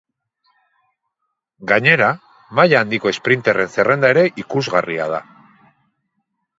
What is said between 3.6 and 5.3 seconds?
zerrenda ere ikusgarria da.